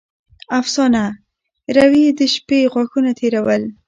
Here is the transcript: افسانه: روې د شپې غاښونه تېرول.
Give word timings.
افسانه: 0.59 1.03
روې 1.77 2.05
د 2.19 2.21
شپې 2.33 2.59
غاښونه 2.73 3.11
تېرول. 3.19 3.63